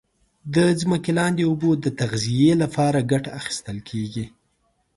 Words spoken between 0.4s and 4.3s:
د ځمکې لاندي اوبو د تغذیه لپاره کټه اخیستل کیږي.